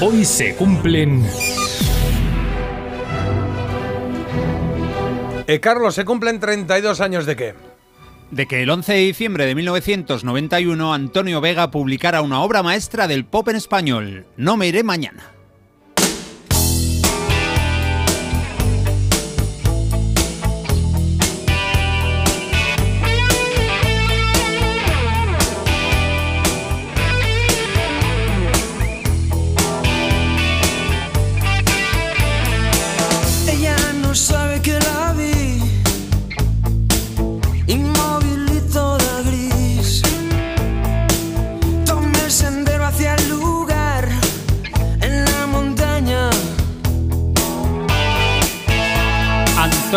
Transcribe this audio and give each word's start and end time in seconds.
Hoy 0.00 0.24
se 0.24 0.56
cumplen... 0.56 1.24
Eh, 5.46 5.60
Carlos, 5.60 5.94
¿se 5.94 6.04
cumplen 6.04 6.40
32 6.40 7.00
años 7.00 7.26
de 7.26 7.36
qué? 7.36 7.54
De 8.30 8.46
que 8.46 8.62
el 8.62 8.70
11 8.70 8.92
de 8.92 8.98
diciembre 8.98 9.46
de 9.46 9.54
1991 9.54 10.94
Antonio 10.94 11.40
Vega 11.40 11.70
publicara 11.70 12.22
una 12.22 12.40
obra 12.42 12.62
maestra 12.62 13.06
del 13.06 13.24
pop 13.24 13.48
en 13.48 13.56
español, 13.56 14.26
No 14.36 14.56
me 14.56 14.66
iré 14.66 14.82
mañana. 14.82 15.33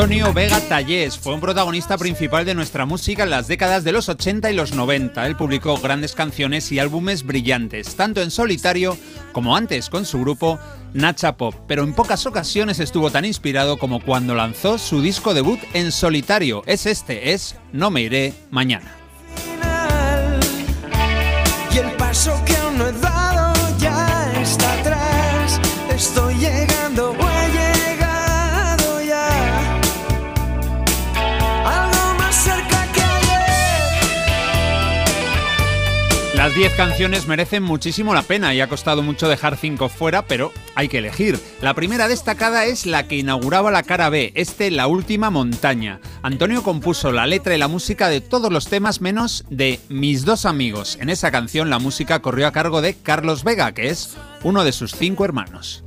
Antonio 0.08 0.32
Vega 0.32 0.62
Tallés 0.62 1.20
fue 1.20 1.34
un 1.34 1.42
protagonista 1.42 1.98
principal 1.98 2.46
de 2.46 2.56
nuestra 2.56 2.86
música 2.86 3.24
en 3.24 3.30
las 3.30 3.50
décadas 3.50 3.84
de 3.84 3.92
los 3.92 4.08
80 4.08 4.50
y 4.50 4.56
los 4.56 4.74
90. 4.74 5.28
Él 5.28 5.36
publicó 5.36 5.78
grandes 5.80 6.16
canciones 6.16 6.72
y 6.72 6.80
álbumes 6.80 7.26
brillantes, 7.26 7.98
tanto 7.98 8.22
en 8.22 8.32
solitario 8.32 8.98
como 9.34 9.58
antes 9.58 9.90
con 9.90 10.06
su 10.06 10.22
grupo 10.22 10.60
Nacha 10.94 11.36
Pop, 11.36 11.56
pero 11.68 11.84
en 11.84 11.94
pocas 11.94 12.26
ocasiones 12.26 12.80
estuvo 12.80 13.12
tan 13.12 13.26
inspirado 13.26 13.76
como 13.76 14.00
cuando 14.00 14.34
lanzó 14.34 14.78
su 14.78 15.02
disco 15.02 15.34
debut 15.34 15.60
en 15.74 15.92
solitario. 15.92 16.64
Es 16.68 16.86
este, 16.86 17.34
es 17.34 17.58
No 17.74 17.92
me 17.92 18.00
iré 18.00 18.34
mañana. 18.50 18.97
Las 36.48 36.56
10 36.56 36.76
canciones 36.76 37.28
merecen 37.28 37.62
muchísimo 37.62 38.14
la 38.14 38.22
pena 38.22 38.54
y 38.54 38.62
ha 38.62 38.70
costado 38.70 39.04
mucho 39.04 39.28
dejar 39.28 39.58
5 39.58 39.90
fuera, 39.90 40.28
pero 40.28 40.54
hay 40.76 40.88
que 40.88 41.00
elegir. 41.00 41.38
La 41.62 41.74
primera 41.74 42.08
destacada 42.08 42.64
es 42.64 42.86
la 42.86 43.06
que 43.06 43.18
inauguraba 43.18 43.70
la 43.70 43.84
cara 43.84 44.08
B, 44.10 44.32
este 44.34 44.72
La 44.72 44.88
Última 44.88 45.30
Montaña. 45.30 46.00
Antonio 46.22 46.64
compuso 46.64 47.12
la 47.12 47.28
letra 47.28 47.54
y 47.54 47.58
la 47.58 47.68
música 47.68 48.08
de 48.08 48.22
todos 48.22 48.50
los 48.50 48.68
temas 48.68 49.02
menos 49.02 49.44
de 49.50 49.82
Mis 49.90 50.24
dos 50.24 50.46
amigos. 50.46 50.98
En 51.02 51.10
esa 51.10 51.32
canción 51.32 51.70
la 51.70 51.80
música 51.80 52.22
corrió 52.22 52.48
a 52.48 52.54
cargo 52.54 52.82
de 52.82 52.94
Carlos 52.94 53.44
Vega, 53.44 53.74
que 53.74 53.90
es 53.90 54.16
uno 54.42 54.64
de 54.64 54.72
sus 54.72 54.96
cinco 54.96 55.26
hermanos. 55.26 55.84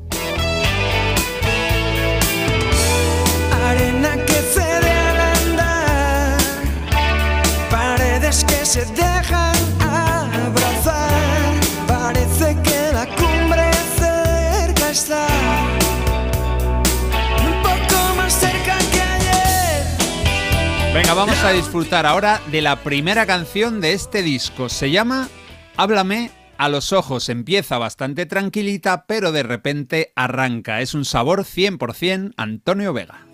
Venga, 21.01 21.15
vamos 21.15 21.43
a 21.45 21.53
disfrutar 21.53 22.05
ahora 22.05 22.43
de 22.53 22.61
la 22.61 22.77
primera 22.77 23.25
canción 23.25 23.81
de 23.81 23.95
este 23.95 24.23
disco. 24.23 24.69
Se 24.69 24.91
llama 24.91 25.31
Háblame 25.79 26.31
a 26.59 26.69
los 26.69 26.93
ojos. 26.93 27.31
Empieza 27.31 27.79
bastante 27.79 28.27
tranquilita, 28.27 29.07
pero 29.07 29.33
de 29.33 29.43
repente 29.43 30.13
arranca. 30.15 30.83
Es 30.83 30.93
un 30.93 31.07
sabor 31.07 31.45
100% 31.45 32.35
Antonio 32.37 32.93
Vega. 32.93 33.27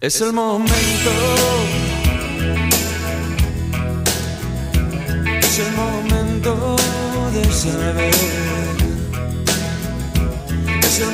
Es 0.00 0.20
el 0.20 0.32
momento. 0.32 0.74
Es 5.38 5.58
el 5.60 5.72
momento 5.76 6.76
de 7.32 7.44
saber 7.52 8.12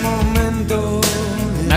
momento. 0.03 1.08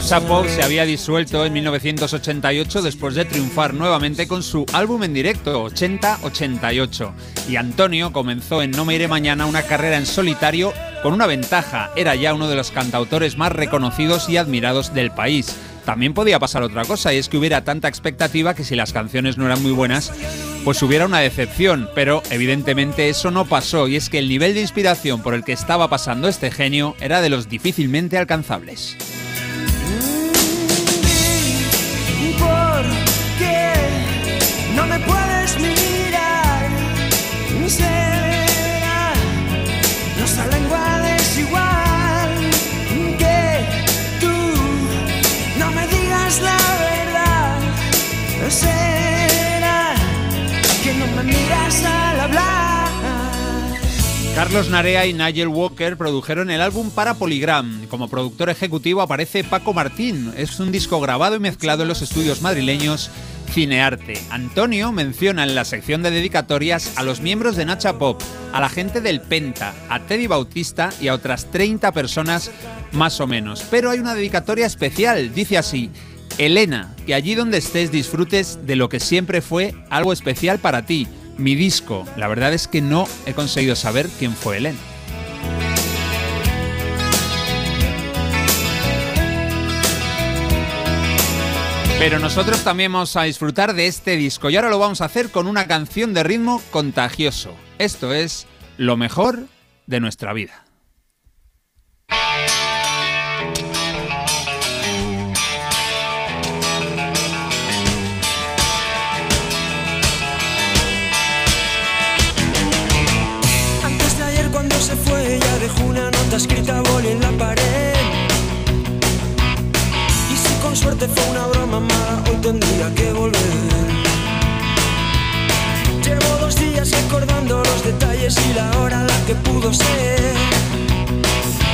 Nacha 0.01 0.19
Pop 0.19 0.47
se 0.47 0.63
había 0.63 0.83
disuelto 0.83 1.45
en 1.45 1.53
1988 1.53 2.81
después 2.81 3.13
de 3.13 3.23
triunfar 3.23 3.75
nuevamente 3.75 4.27
con 4.27 4.41
su 4.41 4.65
álbum 4.73 5.03
en 5.03 5.13
directo 5.13 5.63
80-88 5.69 7.11
y 7.47 7.55
Antonio 7.55 8.11
comenzó 8.11 8.63
en 8.63 8.71
No 8.71 8.83
me 8.83 8.95
iré 8.95 9.07
mañana 9.07 9.45
una 9.45 9.61
carrera 9.61 9.97
en 9.97 10.07
solitario 10.07 10.73
con 11.03 11.13
una 11.13 11.27
ventaja, 11.27 11.91
era 11.95 12.15
ya 12.15 12.33
uno 12.33 12.49
de 12.49 12.55
los 12.55 12.71
cantautores 12.71 13.37
más 13.37 13.51
reconocidos 13.51 14.27
y 14.27 14.37
admirados 14.37 14.91
del 14.95 15.11
país. 15.11 15.55
También 15.85 16.15
podía 16.15 16.39
pasar 16.39 16.63
otra 16.63 16.83
cosa 16.83 17.13
y 17.13 17.17
es 17.17 17.29
que 17.29 17.37
hubiera 17.37 17.63
tanta 17.63 17.87
expectativa 17.87 18.55
que 18.55 18.63
si 18.63 18.75
las 18.75 18.93
canciones 18.93 19.37
no 19.37 19.45
eran 19.45 19.61
muy 19.61 19.71
buenas, 19.71 20.11
pues 20.65 20.81
hubiera 20.81 21.05
una 21.05 21.19
decepción, 21.19 21.87
pero 21.93 22.23
evidentemente 22.31 23.07
eso 23.07 23.29
no 23.29 23.45
pasó 23.45 23.87
y 23.87 23.97
es 23.97 24.09
que 24.09 24.17
el 24.17 24.29
nivel 24.29 24.55
de 24.55 24.61
inspiración 24.61 25.21
por 25.21 25.35
el 25.35 25.43
que 25.43 25.53
estaba 25.53 25.89
pasando 25.89 26.27
este 26.27 26.49
genio 26.49 26.95
era 26.99 27.21
de 27.21 27.29
los 27.29 27.49
difícilmente 27.49 28.17
alcanzables. 28.17 28.97
Carlos 54.41 54.69
Narea 54.69 55.05
y 55.05 55.13
Nigel 55.13 55.49
Walker 55.49 55.95
produjeron 55.97 56.49
el 56.49 56.61
álbum 56.61 56.89
para 56.89 57.13
Polygram. 57.13 57.85
Como 57.85 58.09
productor 58.09 58.49
ejecutivo 58.49 59.03
aparece 59.03 59.43
Paco 59.43 59.71
Martín. 59.71 60.33
Es 60.35 60.59
un 60.59 60.71
disco 60.71 60.99
grabado 60.99 61.35
y 61.35 61.39
mezclado 61.39 61.83
en 61.83 61.89
los 61.89 62.01
estudios 62.01 62.41
madrileños 62.41 63.11
Cinearte. 63.51 64.19
Antonio 64.31 64.91
menciona 64.91 65.43
en 65.43 65.53
la 65.53 65.63
sección 65.63 66.01
de 66.01 66.09
dedicatorias 66.09 66.97
a 66.97 67.03
los 67.03 67.21
miembros 67.21 67.55
de 67.55 67.65
Nacha 67.65 67.99
Pop, 67.99 68.19
a 68.51 68.59
la 68.59 68.69
gente 68.69 68.99
del 68.99 69.21
Penta, 69.21 69.75
a 69.89 69.99
Teddy 69.99 70.25
Bautista 70.25 70.89
y 70.99 71.09
a 71.09 71.13
otras 71.13 71.51
30 71.51 71.91
personas 71.91 72.49
más 72.93 73.21
o 73.21 73.27
menos. 73.27 73.63
Pero 73.69 73.91
hay 73.91 73.99
una 73.99 74.15
dedicatoria 74.15 74.65
especial, 74.65 75.35
dice 75.35 75.59
así. 75.59 75.91
Elena, 76.39 76.95
que 77.05 77.13
allí 77.13 77.35
donde 77.35 77.59
estés 77.59 77.91
disfrutes 77.91 78.65
de 78.65 78.75
lo 78.75 78.89
que 78.89 78.99
siempre 78.99 79.41
fue 79.41 79.75
algo 79.91 80.11
especial 80.11 80.57
para 80.57 80.87
ti 80.87 81.07
mi 81.37 81.55
disco. 81.55 82.05
La 82.17 82.27
verdad 82.27 82.53
es 82.53 82.67
que 82.67 82.81
no 82.81 83.07
he 83.25 83.33
conseguido 83.33 83.75
saber 83.75 84.07
quién 84.19 84.33
fue 84.33 84.57
Elena. 84.57 84.79
Pero 92.01 92.17
nosotros 92.17 92.63
también 92.63 92.91
vamos 92.91 93.15
a 93.15 93.23
disfrutar 93.23 93.75
de 93.75 93.85
este 93.85 94.15
disco 94.15 94.49
y 94.49 94.55
ahora 94.55 94.69
lo 94.69 94.79
vamos 94.79 95.01
a 95.01 95.05
hacer 95.05 95.29
con 95.29 95.45
una 95.45 95.67
canción 95.67 96.15
de 96.15 96.23
ritmo 96.23 96.59
contagioso. 96.71 97.53
Esto 97.77 98.11
es 98.11 98.47
lo 98.77 98.97
mejor 98.97 99.45
de 99.85 99.99
nuestra 99.99 100.33
vida. 100.33 100.65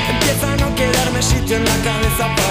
Empieza 0.09 0.53
a 0.53 0.55
no 0.57 0.75
quedarme 0.75 1.19
sitio 1.23 1.57
en 1.57 1.65
la 1.65 1.75
cabeza 1.83 2.27
para 2.35 2.46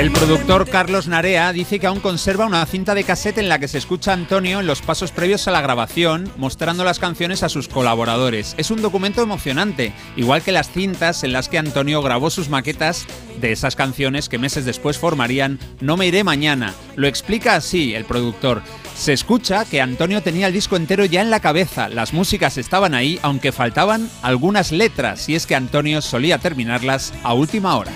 El 0.00 0.12
productor 0.12 0.66
Carlos 0.66 1.08
Narea 1.08 1.52
dice 1.52 1.78
que 1.78 1.86
aún 1.86 2.00
conserva 2.00 2.46
una 2.46 2.64
cinta 2.64 2.94
de 2.94 3.04
cassette 3.04 3.36
en 3.36 3.50
la 3.50 3.58
que 3.58 3.68
se 3.68 3.76
escucha 3.76 4.12
a 4.12 4.14
Antonio 4.14 4.60
en 4.60 4.66
los 4.66 4.80
pasos 4.80 5.12
previos 5.12 5.46
a 5.46 5.50
la 5.50 5.60
grabación, 5.60 6.32
mostrando 6.38 6.84
las 6.84 6.98
canciones 6.98 7.42
a 7.42 7.50
sus 7.50 7.68
colaboradores. 7.68 8.54
Es 8.56 8.70
un 8.70 8.80
documento 8.80 9.20
emocionante, 9.20 9.92
igual 10.16 10.40
que 10.40 10.52
las 10.52 10.70
cintas 10.70 11.22
en 11.22 11.34
las 11.34 11.50
que 11.50 11.58
Antonio 11.58 12.00
grabó 12.00 12.30
sus 12.30 12.48
maquetas 12.48 13.04
de 13.42 13.52
esas 13.52 13.76
canciones 13.76 14.30
que 14.30 14.38
meses 14.38 14.64
después 14.64 14.96
formarían 14.96 15.58
No 15.82 15.98
me 15.98 16.06
iré 16.06 16.24
mañana. 16.24 16.72
Lo 16.96 17.06
explica 17.06 17.54
así 17.54 17.94
el 17.94 18.06
productor. 18.06 18.62
Se 18.96 19.12
escucha 19.12 19.66
que 19.66 19.82
Antonio 19.82 20.22
tenía 20.22 20.46
el 20.46 20.54
disco 20.54 20.76
entero 20.76 21.04
ya 21.04 21.20
en 21.20 21.28
la 21.28 21.40
cabeza, 21.40 21.90
las 21.90 22.14
músicas 22.14 22.56
estaban 22.56 22.94
ahí, 22.94 23.18
aunque 23.20 23.52
faltaban 23.52 24.08
algunas 24.22 24.72
letras, 24.72 25.28
y 25.28 25.34
es 25.34 25.44
que 25.44 25.56
Antonio 25.56 26.00
solía 26.00 26.38
terminarlas 26.38 27.12
a 27.22 27.34
última 27.34 27.76
hora. 27.76 27.92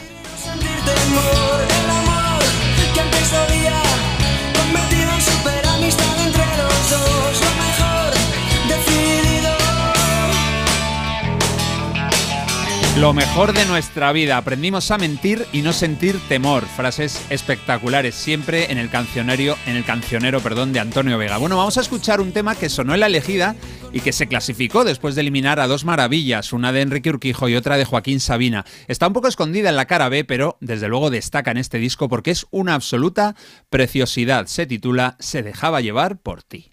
Lo 12.99 13.13
mejor 13.13 13.53
de 13.53 13.67
nuestra 13.67 14.13
vida, 14.13 14.37
aprendimos 14.37 14.93
a 14.93 14.99
mentir 14.99 15.47
y 15.53 15.63
no 15.63 15.73
sentir 15.73 16.17
temor. 16.29 16.65
Frases 16.65 17.21
espectaculares 17.29 18.15
siempre 18.15 18.71
en 18.71 18.79
el 18.79 18.89
cancionario, 18.89 19.57
en 19.67 19.75
el 19.75 19.85
cancionero, 19.85 20.41
perdón, 20.41 20.73
de 20.73 20.79
Antonio 20.79 21.19
Vega. 21.19 21.39
Bueno, 21.39 21.57
vamos 21.57 21.77
a 21.77 21.81
escuchar 21.81 22.21
un 22.21 22.31
tema 22.31 22.55
que 22.55 22.69
sonó 22.69 22.95
en 22.95 23.01
la 23.01 23.07
elegida 23.07 23.57
y 23.93 23.99
que 23.99 24.13
se 24.13 24.29
clasificó 24.29 24.85
después 24.85 25.17
de 25.17 25.23
eliminar 25.23 25.59
a 25.59 25.67
dos 25.67 25.85
maravillas, 25.85 26.53
una 26.53 26.73
de 26.73 26.83
Enrique 26.83 27.11
Urquijo 27.11 27.49
y 27.49 27.57
otra 27.57 27.77
de 27.77 27.85
Joaquín 27.85 28.21
Sabina. 28.21 28.65
Está 28.87 29.09
un 29.09 29.13
poco 29.13 29.27
escondida 29.27 29.71
en 29.71 29.77
la 29.77 29.87
cara 29.87 30.09
B, 30.09 30.25
pero 30.25 30.57
desde 30.61 30.87
luego 30.87 31.11
destaca 31.11 31.51
en 31.51 31.57
este 31.57 31.79
disco 31.79 32.09
porque 32.09 32.31
es 32.31 32.47
una 32.53 32.75
absoluta 32.75 33.35
preciosidad. 33.71 34.47
Se 34.47 34.67
titula 34.67 35.17
Se 35.19 35.43
dejaba 35.43 35.81
llevar 35.81 36.19
por 36.19 36.45
ti. 36.45 36.71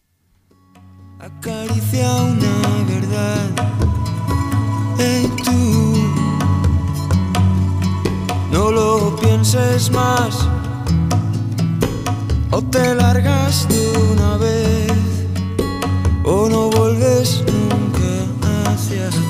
Acaricia 1.19 2.12
una 2.13 2.85
verdad. 2.88 3.50
Tú, 5.44 5.81
pienses 9.21 9.89
más. 9.91 10.47
O 12.51 12.62
te 12.62 12.95
largas 12.95 13.68
de 13.69 13.97
una 14.12 14.38
vez, 14.38 14.91
o 16.23 16.50
no 16.50 16.69
vuelves 16.69 17.44
nunca 17.47 18.71
hacia 18.71 19.07
atrás. 19.07 19.21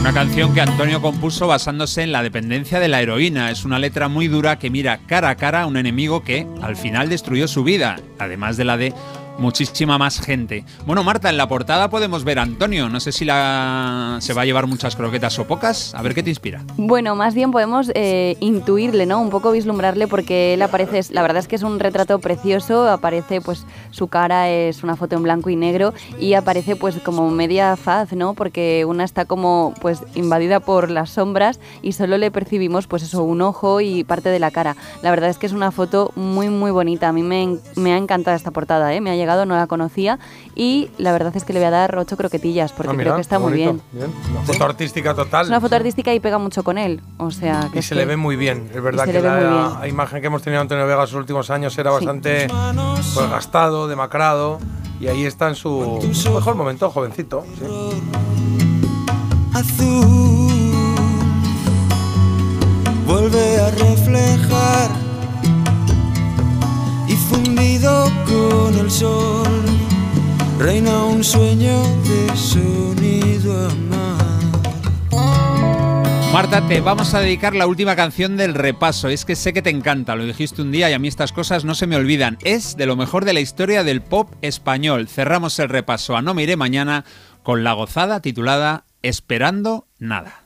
Una 0.00 0.12
canción 0.12 0.52
que 0.54 0.62
Antonio 0.62 1.00
compuso 1.00 1.46
basándose 1.46 2.02
en 2.02 2.10
la 2.10 2.22
dependencia 2.22 2.80
de 2.80 2.88
la 2.88 3.02
heroína. 3.02 3.50
Es 3.50 3.64
una 3.64 3.78
letra 3.78 4.08
muy 4.08 4.28
dura 4.28 4.58
que 4.58 4.70
mira 4.70 4.98
cara 5.06 5.28
a 5.28 5.36
cara 5.36 5.62
a 5.62 5.66
un 5.66 5.76
enemigo 5.76 6.24
que 6.24 6.46
al 6.62 6.76
final 6.76 7.08
destruyó 7.08 7.46
su 7.46 7.62
vida, 7.62 8.00
además 8.18 8.56
de 8.56 8.64
la 8.64 8.76
de 8.76 8.94
muchísima 9.40 9.98
más 9.98 10.20
gente. 10.20 10.64
Bueno, 10.86 11.02
Marta, 11.02 11.30
en 11.30 11.36
la 11.36 11.48
portada 11.48 11.90
podemos 11.90 12.24
ver 12.24 12.38
a 12.38 12.42
Antonio. 12.42 12.88
No 12.88 13.00
sé 13.00 13.10
si 13.10 13.24
la... 13.24 14.18
se 14.20 14.32
va 14.34 14.42
a 14.42 14.44
llevar 14.44 14.66
muchas 14.66 14.94
croquetas 14.94 15.38
o 15.38 15.46
pocas. 15.46 15.94
A 15.94 16.02
ver 16.02 16.14
qué 16.14 16.22
te 16.22 16.30
inspira. 16.30 16.62
Bueno, 16.76 17.16
más 17.16 17.34
bien 17.34 17.50
podemos 17.50 17.90
eh, 17.94 18.36
intuirle, 18.40 19.06
¿no? 19.06 19.20
Un 19.20 19.30
poco 19.30 19.50
vislumbrarle 19.50 20.06
porque 20.06 20.54
él 20.54 20.62
aparece, 20.62 21.00
la 21.12 21.22
verdad 21.22 21.38
es 21.38 21.48
que 21.48 21.56
es 21.56 21.62
un 21.62 21.80
retrato 21.80 22.18
precioso, 22.18 22.88
aparece 22.88 23.40
pues 23.40 23.64
su 23.90 24.08
cara 24.08 24.48
es 24.50 24.82
una 24.82 24.96
foto 24.96 25.16
en 25.16 25.22
blanco 25.22 25.50
y 25.50 25.56
negro 25.56 25.94
y 26.18 26.34
aparece 26.34 26.76
pues 26.76 26.96
como 26.96 27.30
media 27.30 27.76
faz, 27.76 28.12
¿no? 28.12 28.34
Porque 28.34 28.84
una 28.84 29.04
está 29.04 29.24
como 29.24 29.74
pues 29.80 30.02
invadida 30.14 30.60
por 30.60 30.90
las 30.90 31.10
sombras 31.10 31.60
y 31.82 31.92
solo 31.92 32.18
le 32.18 32.30
percibimos 32.30 32.86
pues 32.86 33.02
eso, 33.02 33.22
un 33.22 33.40
ojo 33.40 33.80
y 33.80 34.04
parte 34.04 34.28
de 34.28 34.38
la 34.38 34.50
cara. 34.50 34.76
La 35.02 35.10
verdad 35.10 35.30
es 35.30 35.38
que 35.38 35.46
es 35.46 35.52
una 35.52 35.70
foto 35.70 36.12
muy 36.14 36.50
muy 36.50 36.70
bonita, 36.70 37.08
a 37.08 37.12
mí 37.12 37.22
me, 37.22 37.58
me 37.76 37.92
ha 37.92 37.96
encantado 37.96 38.36
esta 38.36 38.50
portada, 38.50 38.92
¿eh? 38.92 39.00
Me 39.00 39.10
ha 39.10 39.16
llegado, 39.16 39.29
no 39.46 39.56
la 39.56 39.66
conocía 39.66 40.18
y 40.54 40.90
la 40.98 41.12
verdad 41.12 41.34
es 41.36 41.44
que 41.44 41.52
le 41.52 41.58
voy 41.60 41.66
a 41.66 41.70
dar 41.70 41.96
ocho 41.96 42.16
croquetillas 42.16 42.72
porque 42.72 42.90
Ah, 42.90 42.92
mira, 42.92 43.04
creo 43.04 43.14
que 43.16 43.20
está 43.22 43.38
muy 43.38 43.52
bonito, 43.52 43.82
bien. 43.92 44.10
Una 44.32 44.42
foto 44.42 44.64
artística 44.64 45.14
total. 45.14 45.42
Es 45.44 45.48
una 45.48 45.60
foto 45.60 45.76
artística 45.76 46.12
y 46.14 46.20
pega 46.20 46.38
mucho 46.38 46.62
con 46.64 46.78
él, 46.78 47.00
o 47.18 47.30
sea 47.30 47.68
que 47.72 47.78
Y 47.78 47.82
se 47.82 47.90
que- 47.90 47.94
le 47.96 48.04
ve 48.06 48.16
muy 48.16 48.36
bien. 48.36 48.70
Es 48.74 48.82
verdad 48.82 49.04
que 49.06 49.20
la 49.20 49.78
bien. 49.80 49.90
imagen 49.90 50.20
que 50.20 50.26
hemos 50.26 50.42
tenido 50.42 50.58
de 50.58 50.62
Antonio 50.62 50.86
Vega 50.86 51.02
en 51.02 51.06
sus 51.06 51.16
últimos 51.16 51.50
años 51.50 51.76
era 51.78 51.90
Sí. 51.90 51.96
bastante 52.04 52.46
pues, 53.14 53.30
gastado, 53.30 53.88
demacrado. 53.88 54.58
Y 55.00 55.08
ahí 55.08 55.24
está 55.24 55.48
en 55.48 55.54
su 55.54 55.98
mejor 56.34 56.54
momento, 56.56 56.90
jovencito. 56.90 57.44
sí. 57.58 57.64
azul 59.52 60.46
vuelve 63.06 63.60
a 63.60 63.70
reflejar 63.70 64.90
y 67.08 67.16
fundido 67.16 67.49
con 68.26 68.78
el 68.78 68.90
sol 68.90 69.46
reina 70.58 71.04
un 71.04 71.24
sueño 71.24 71.82
de 72.04 72.36
sonido 72.36 73.68
amar. 73.68 74.20
Marta, 76.32 76.66
te 76.68 76.80
vamos 76.80 77.14
a 77.14 77.20
dedicar 77.20 77.56
la 77.56 77.66
última 77.66 77.96
canción 77.96 78.36
del 78.36 78.54
repaso. 78.54 79.08
Es 79.08 79.24
que 79.24 79.34
sé 79.34 79.52
que 79.52 79.62
te 79.62 79.70
encanta, 79.70 80.14
lo 80.14 80.24
dijiste 80.24 80.62
un 80.62 80.70
día 80.70 80.88
y 80.88 80.92
a 80.92 80.98
mí 80.98 81.08
estas 81.08 81.32
cosas 81.32 81.64
no 81.64 81.74
se 81.74 81.86
me 81.86 81.96
olvidan. 81.96 82.38
Es 82.44 82.76
de 82.76 82.86
lo 82.86 82.94
mejor 82.94 83.24
de 83.24 83.32
la 83.32 83.40
historia 83.40 83.82
del 83.82 84.00
pop 84.00 84.32
español. 84.42 85.08
Cerramos 85.08 85.58
el 85.58 85.68
repaso 85.68 86.16
a 86.16 86.22
No 86.22 86.34
me 86.34 86.44
iré 86.44 86.56
mañana 86.56 87.04
con 87.42 87.64
la 87.64 87.72
gozada 87.72 88.20
titulada 88.20 88.84
Esperando 89.02 89.86
nada. 89.98 90.44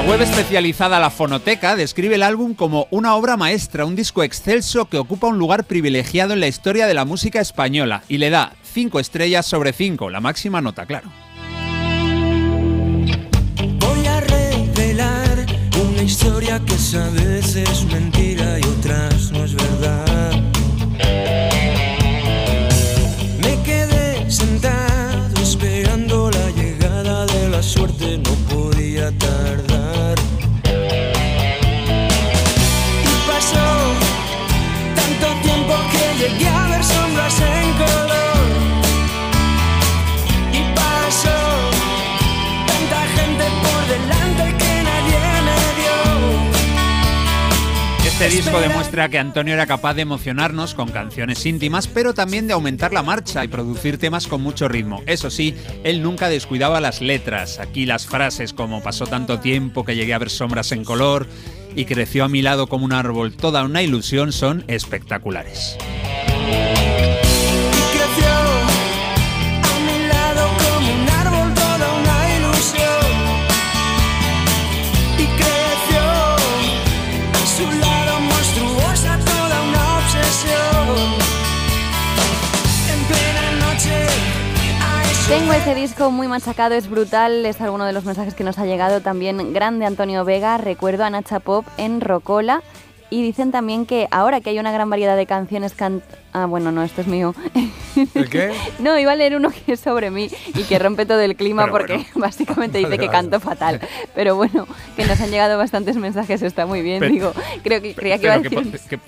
La 0.00 0.06
web 0.06 0.22
especializada 0.22 0.98
La 0.98 1.10
Fonoteca 1.10 1.76
describe 1.76 2.14
el 2.14 2.22
álbum 2.22 2.54
como 2.54 2.88
una 2.90 3.14
obra 3.16 3.36
maestra, 3.36 3.84
un 3.84 3.96
disco 3.96 4.22
excelso 4.22 4.86
que 4.86 4.96
ocupa 4.96 5.26
un 5.26 5.36
lugar 5.36 5.64
privilegiado 5.64 6.32
en 6.32 6.40
la 6.40 6.48
historia 6.48 6.86
de 6.86 6.94
la 6.94 7.04
música 7.04 7.38
española 7.38 8.02
y 8.08 8.16
le 8.16 8.30
da 8.30 8.54
5 8.72 8.98
estrellas 8.98 9.44
sobre 9.44 9.74
5, 9.74 10.08
la 10.08 10.22
máxima 10.22 10.62
nota, 10.62 10.86
claro. 10.86 11.12
Voy 13.78 14.06
a 14.06 14.20
revelar 14.22 15.44
una 15.74 16.02
historia 16.02 16.62
que 16.64 16.76
a 16.96 17.10
veces 17.10 17.84
mentira 17.92 18.58
y 18.58 18.62
otras 18.62 19.29
Este 48.20 48.36
disco 48.36 48.60
demuestra 48.60 49.08
que 49.08 49.18
Antonio 49.18 49.54
era 49.54 49.64
capaz 49.64 49.94
de 49.94 50.02
emocionarnos 50.02 50.74
con 50.74 50.90
canciones 50.90 51.46
íntimas, 51.46 51.88
pero 51.88 52.12
también 52.12 52.46
de 52.46 52.52
aumentar 52.52 52.92
la 52.92 53.02
marcha 53.02 53.42
y 53.42 53.48
producir 53.48 53.96
temas 53.96 54.26
con 54.26 54.42
mucho 54.42 54.68
ritmo. 54.68 55.02
Eso 55.06 55.30
sí, 55.30 55.54
él 55.84 56.02
nunca 56.02 56.28
descuidaba 56.28 56.82
las 56.82 57.00
letras. 57.00 57.58
Aquí 57.58 57.86
las 57.86 58.04
frases 58.04 58.52
como 58.52 58.82
pasó 58.82 59.06
tanto 59.06 59.40
tiempo 59.40 59.86
que 59.86 59.96
llegué 59.96 60.12
a 60.12 60.18
ver 60.18 60.28
sombras 60.28 60.72
en 60.72 60.84
color 60.84 61.28
y 61.74 61.86
creció 61.86 62.24
a 62.24 62.28
mi 62.28 62.42
lado 62.42 62.66
como 62.66 62.84
un 62.84 62.92
árbol, 62.92 63.34
toda 63.34 63.64
una 63.64 63.82
ilusión, 63.82 64.32
son 64.32 64.64
espectaculares. 64.68 65.78
Disco 86.00 86.10
muy 86.12 86.28
machacado, 86.28 86.74
es 86.74 86.88
brutal, 86.88 87.44
es 87.44 87.60
alguno 87.60 87.84
de 87.84 87.92
los 87.92 88.06
mensajes 88.06 88.32
que 88.32 88.42
nos 88.42 88.58
ha 88.58 88.64
llegado 88.64 89.02
también 89.02 89.52
grande 89.52 89.84
Antonio 89.84 90.24
Vega, 90.24 90.56
recuerdo 90.56 91.04
a 91.04 91.10
Nacha 91.10 91.40
Pop 91.40 91.66
en 91.76 92.00
Rocola 92.00 92.62
y 93.10 93.22
dicen 93.22 93.52
también 93.52 93.84
que 93.84 94.08
ahora 94.10 94.40
que 94.40 94.48
hay 94.48 94.58
una 94.58 94.72
gran 94.72 94.88
variedad 94.88 95.14
de 95.14 95.26
canciones 95.26 95.74
can... 95.74 96.02
Ah, 96.32 96.46
bueno, 96.46 96.72
no, 96.72 96.82
esto 96.82 97.02
es 97.02 97.06
mío. 97.06 97.34
¿El 98.14 98.30
qué? 98.30 98.54
No, 98.78 98.98
iba 98.98 99.12
a 99.12 99.16
leer 99.16 99.36
uno 99.36 99.50
que 99.50 99.72
es 99.74 99.80
sobre 99.80 100.10
mí 100.10 100.30
y 100.54 100.62
que 100.62 100.78
rompe 100.78 101.04
todo 101.04 101.20
el 101.20 101.36
clima 101.36 101.64
Pero 101.64 101.72
porque 101.72 101.94
bueno. 101.96 102.08
básicamente 102.14 102.78
dice 102.78 102.88
Vale, 102.88 102.98
que 102.98 103.06
vale. 103.08 103.18
canto 103.18 103.40
fatal. 103.40 103.80
Pero 104.14 104.36
bueno, 104.36 104.66
que 104.96 105.04
nos 105.04 105.20
han 105.20 105.30
llegado 105.30 105.58
bastantes 105.58 105.96
mensajes, 105.96 106.40
está 106.40 106.64
muy 106.64 106.80
bien, 106.80 107.00
Pero- 107.00 107.12
digo. 107.12 107.32
Creo 107.62 107.82
que 107.82 107.94
creía 107.94 108.16
que 108.16 108.24
iba 108.24 108.34
a 108.36 108.40
Pero 108.40 108.62
decir... 108.62 108.80
que, 108.88 108.96
que 108.96 109.02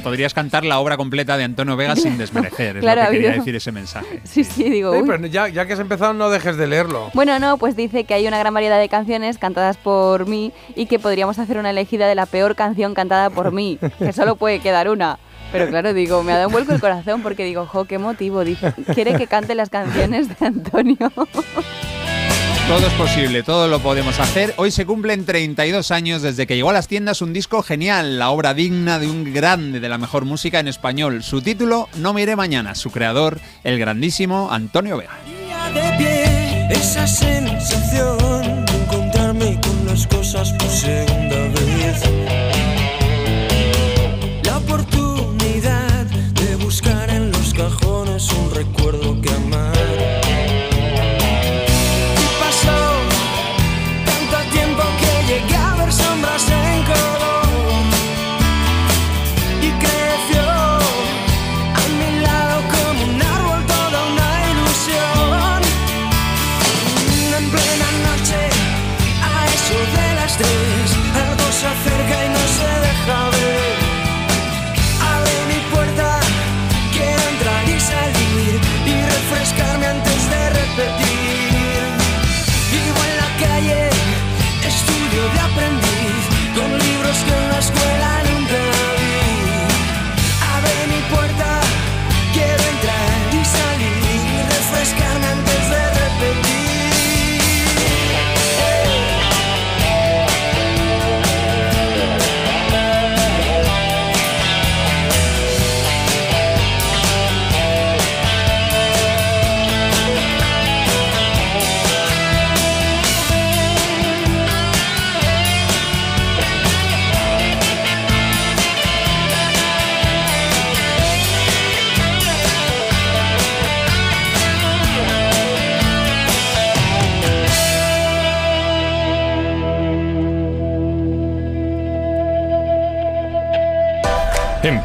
podrías 0.00 0.34
cantar 0.34 0.64
la 0.64 0.78
obra 0.78 0.96
completa 0.96 1.36
de 1.36 1.44
Antonio 1.44 1.76
Vega 1.76 1.96
sin 1.96 2.18
desmerecer. 2.18 2.76
Es 2.76 2.82
Claro, 2.82 3.02
lo 3.02 3.06
ha 3.08 3.10
que 3.10 3.16
quería 3.16 3.32
decir 3.32 3.56
ese 3.56 3.72
mensaje. 3.72 4.20
Sí, 4.24 4.44
sí, 4.44 4.68
digo. 4.68 4.94
Sí, 4.94 5.02
pero 5.06 5.26
ya, 5.26 5.48
ya 5.48 5.66
que 5.66 5.72
has 5.72 5.80
empezado, 5.80 6.12
no 6.12 6.30
dejes 6.30 6.56
de 6.56 6.66
leerlo. 6.66 7.10
Bueno, 7.14 7.38
no, 7.38 7.56
pues 7.58 7.76
dice 7.76 8.04
que 8.04 8.14
hay 8.14 8.26
una 8.26 8.38
gran 8.38 8.54
variedad 8.54 8.78
de 8.78 8.88
canciones 8.88 9.38
cantadas 9.38 9.76
por 9.76 10.26
mí 10.26 10.52
y 10.76 10.86
que 10.86 10.98
podríamos 10.98 11.38
hacer 11.38 11.58
una 11.58 11.70
elegida 11.70 12.06
de 12.06 12.14
la 12.14 12.26
peor 12.26 12.54
canción 12.54 12.94
cantada 12.94 13.30
por 13.30 13.52
mí, 13.52 13.78
que 13.98 14.12
solo 14.12 14.36
puede 14.36 14.60
quedar 14.60 14.88
una. 14.88 15.18
Pero 15.50 15.66
claro, 15.68 15.94
digo, 15.94 16.22
me 16.22 16.32
ha 16.32 16.36
dado 16.36 16.48
un 16.48 16.52
vuelco 16.52 16.72
el 16.74 16.80
corazón 16.80 17.22
porque 17.22 17.44
digo, 17.44 17.66
jo, 17.66 17.86
qué 17.86 17.98
motivo. 17.98 18.44
Dice, 18.44 18.74
quiere 18.94 19.14
que 19.14 19.26
cante 19.26 19.54
las 19.54 19.70
canciones 19.70 20.28
de 20.28 20.46
Antonio. 20.46 21.10
Todo 22.68 22.86
es 22.86 22.92
posible, 22.92 23.42
todo 23.42 23.66
lo 23.66 23.80
podemos 23.80 24.20
hacer. 24.20 24.52
Hoy 24.58 24.70
se 24.70 24.84
cumplen 24.84 25.24
32 25.24 25.90
años 25.90 26.20
desde 26.20 26.46
que 26.46 26.54
llegó 26.54 26.68
a 26.68 26.74
las 26.74 26.86
tiendas 26.86 27.22
un 27.22 27.32
disco 27.32 27.62
genial, 27.62 28.18
la 28.18 28.28
obra 28.28 28.52
digna 28.52 28.98
de 28.98 29.06
un 29.06 29.32
grande 29.32 29.80
de 29.80 29.88
la 29.88 29.96
mejor 29.96 30.26
música 30.26 30.60
en 30.60 30.68
español. 30.68 31.22
Su 31.22 31.40
título, 31.40 31.88
No 31.96 32.12
me 32.12 32.20
iré 32.20 32.36
mañana. 32.36 32.74
Su 32.74 32.90
creador, 32.90 33.40
el 33.64 33.78
grandísimo 33.78 34.52
Antonio 34.52 34.98
Vega. 34.98 35.16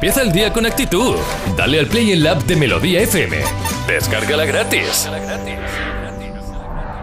Empieza 0.03 0.22
el 0.22 0.33
día 0.33 0.51
con 0.51 0.65
actitud. 0.65 1.15
Dale 1.55 1.79
al 1.79 1.88
play 1.88 2.12
en 2.12 2.24
la 2.24 2.31
app 2.31 2.41
de 2.43 2.57
Melodía 2.57 3.00
FM. 3.00 3.38
Descárgala 3.88 4.43
gratis. 4.43 5.07